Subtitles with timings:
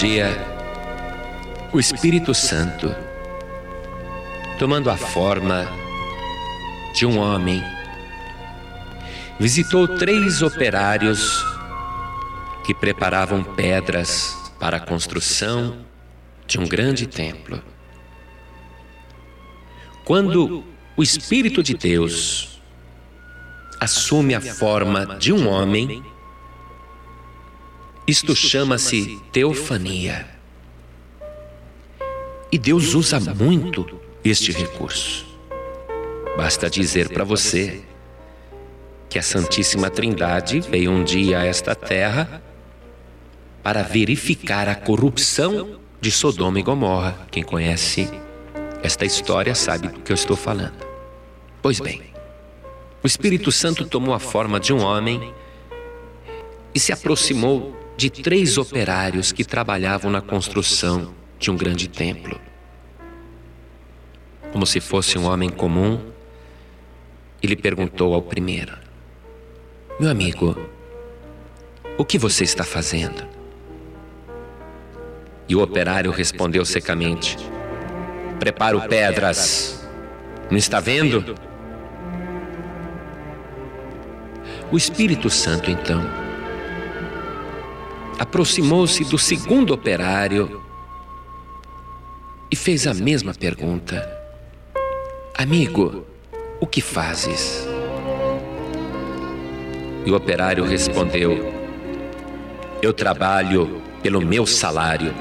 [0.00, 0.30] dia,
[1.74, 2.88] o Espírito Santo,
[4.58, 5.68] tomando a forma
[6.94, 7.62] de um homem,
[9.38, 11.44] visitou três operários
[12.64, 15.84] que preparavam pedras para a construção
[16.46, 17.62] de um grande templo.
[20.06, 20.64] Quando
[20.96, 22.58] o Espírito de Deus
[23.78, 26.02] assume a forma de um homem,
[28.10, 30.26] isto chama-se teofania.
[32.50, 33.86] E Deus usa muito
[34.24, 35.24] este recurso.
[36.36, 37.82] Basta dizer para você
[39.08, 42.42] que a Santíssima Trindade veio um dia a esta terra
[43.62, 47.28] para verificar a corrupção de Sodoma e Gomorra.
[47.30, 48.10] Quem conhece
[48.82, 50.84] esta história sabe do que eu estou falando.
[51.62, 52.02] Pois bem,
[53.04, 55.32] o Espírito Santo tomou a forma de um homem
[56.74, 62.40] e se aproximou de três operários que trabalhavam na construção de um grande templo.
[64.50, 66.00] Como se fosse um homem comum,
[67.42, 68.72] ele perguntou ao primeiro:
[70.00, 70.56] Meu amigo,
[71.98, 73.28] o que você está fazendo?
[75.46, 77.36] E o operário respondeu secamente:
[78.38, 79.86] Preparo pedras.
[80.50, 81.34] Não está vendo?
[84.72, 86.19] O Espírito Santo, então,
[88.20, 90.62] aproximou-se do segundo operário
[92.50, 94.06] e fez a mesma pergunta:
[95.38, 96.04] Amigo,
[96.60, 97.66] o que fazes?
[100.04, 101.50] E o operário respondeu:
[102.82, 105.14] Eu trabalho pelo meu salário.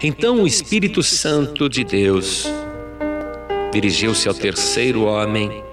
[0.00, 2.46] Então o Espírito Santo de Deus
[3.72, 5.67] dirigiu-se ao terceiro homem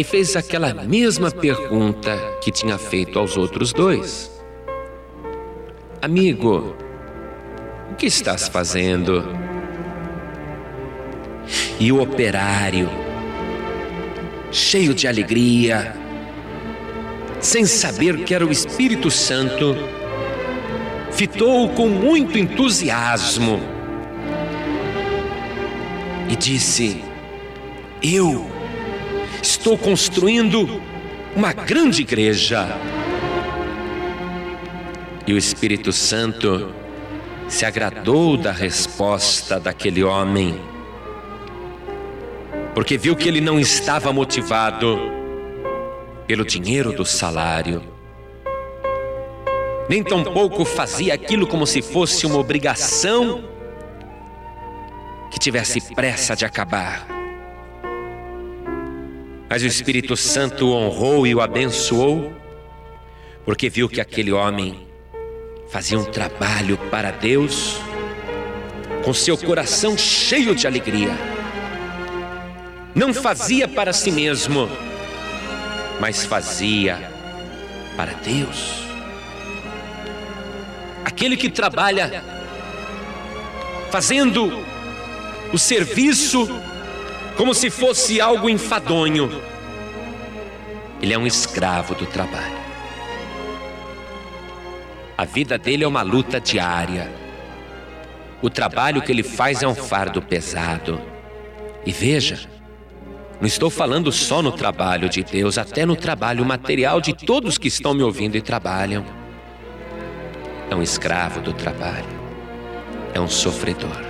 [0.00, 4.30] e fez aquela mesma pergunta que tinha feito aos outros dois:
[6.00, 6.74] Amigo,
[7.90, 9.22] o que estás fazendo?
[11.78, 12.88] E o operário,
[14.50, 15.94] cheio de alegria,
[17.38, 19.76] sem saber que era o Espírito Santo,
[21.12, 23.60] fitou-o com muito entusiasmo
[26.26, 27.04] e disse:
[28.02, 28.59] Eu
[29.60, 30.80] estou construindo
[31.36, 32.66] uma grande igreja.
[35.26, 36.72] E o Espírito Santo
[37.46, 40.58] se agradou da resposta daquele homem,
[42.74, 44.98] porque viu que ele não estava motivado
[46.26, 47.82] pelo dinheiro do salário,
[49.90, 53.44] nem tampouco fazia aquilo como se fosse uma obrigação
[55.30, 57.19] que tivesse pressa de acabar.
[59.50, 62.32] Mas o Espírito Santo o honrou e o abençoou,
[63.44, 64.86] porque viu que aquele homem
[65.68, 67.80] fazia um trabalho para Deus,
[69.04, 71.10] com seu coração cheio de alegria.
[72.94, 74.70] Não fazia para si mesmo,
[75.98, 77.10] mas fazia
[77.96, 78.84] para Deus.
[81.04, 82.22] Aquele que trabalha
[83.90, 84.64] fazendo
[85.52, 86.48] o serviço
[87.40, 89.30] como se fosse algo enfadonho.
[91.00, 92.60] Ele é um escravo do trabalho.
[95.16, 97.10] A vida dele é uma luta diária.
[98.42, 101.00] O trabalho que ele faz é um fardo pesado.
[101.86, 102.46] E veja,
[103.40, 107.68] não estou falando só no trabalho de Deus, até no trabalho material de todos que
[107.68, 109.02] estão me ouvindo e trabalham.
[110.68, 112.04] É um escravo do trabalho,
[113.14, 114.09] é um sofredor.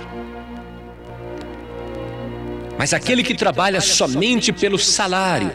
[2.81, 5.51] Mas aquele que trabalha somente pelo salário,